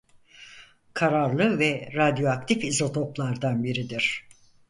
[0.93, 4.27] Kararlı ve radyoaktif izotoplardan biridir.